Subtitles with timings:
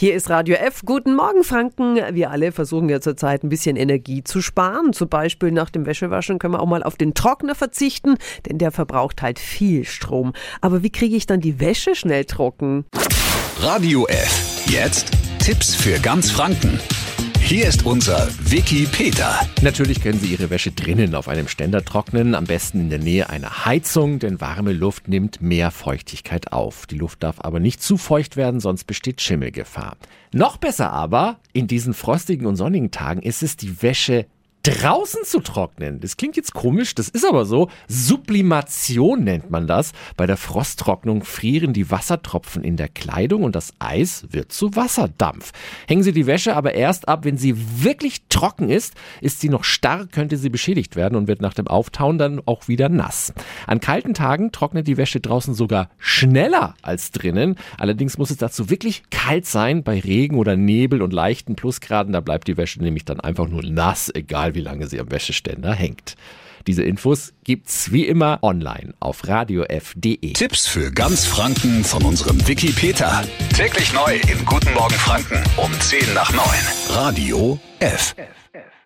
[0.00, 0.82] Hier ist Radio F.
[0.84, 1.96] Guten Morgen, Franken.
[2.12, 4.92] Wir alle versuchen ja zurzeit ein bisschen Energie zu sparen.
[4.92, 8.14] Zum Beispiel nach dem Wäschewaschen können wir auch mal auf den Trockner verzichten,
[8.46, 10.34] denn der verbraucht halt viel Strom.
[10.60, 12.84] Aber wie kriege ich dann die Wäsche schnell trocken?
[13.58, 14.66] Radio F.
[14.66, 16.78] Jetzt Tipps für ganz Franken.
[17.48, 19.40] Hier ist unser Wiki Peter.
[19.62, 23.30] Natürlich können Sie Ihre Wäsche drinnen auf einem Ständer trocknen, am besten in der Nähe
[23.30, 26.86] einer Heizung, denn warme Luft nimmt mehr Feuchtigkeit auf.
[26.86, 29.96] Die Luft darf aber nicht zu feucht werden, sonst besteht Schimmelgefahr.
[30.30, 34.26] Noch besser aber, in diesen frostigen und sonnigen Tagen ist es, die Wäsche
[34.68, 36.00] draußen zu trocknen.
[36.00, 37.68] Das klingt jetzt komisch, das ist aber so.
[37.88, 39.92] Sublimation nennt man das.
[40.16, 45.52] Bei der Frosttrocknung frieren die Wassertropfen in der Kleidung und das Eis wird zu Wasserdampf.
[45.86, 48.94] Hängen Sie die Wäsche aber erst ab, wenn sie wirklich trocken ist.
[49.20, 52.68] Ist sie noch starr, könnte sie beschädigt werden und wird nach dem Auftauen dann auch
[52.68, 53.32] wieder nass.
[53.66, 57.56] An kalten Tagen trocknet die Wäsche draußen sogar schneller als drinnen.
[57.78, 59.82] Allerdings muss es dazu wirklich kalt sein.
[59.82, 63.62] Bei Regen oder Nebel und leichten Plusgraden, da bleibt die Wäsche nämlich dann einfach nur
[63.62, 66.16] nass, egal wie wie lange sie am Wäscheständer hängt.
[66.66, 70.32] Diese Infos gibt's wie immer online auf radiof.de.
[70.32, 73.24] Tipps für ganz Franken von unserem Wiki Peter.
[73.56, 76.44] Täglich neu im Guten Morgen Franken um 10 nach 9.
[76.90, 78.16] Radio F.
[78.18, 78.77] F.